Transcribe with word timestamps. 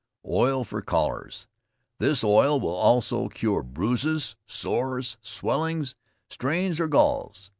OIL 0.25 0.63
FOR 0.65 0.81
COLLARS. 0.81 1.45
This 1.99 2.23
oil 2.23 2.59
will 2.59 2.73
also 2.73 3.27
cure 3.29 3.61
bruises, 3.61 4.35
sores, 4.47 5.17
swellings, 5.21 5.93
strains 6.27 6.79
or 6.79 6.87
galls. 6.87 7.49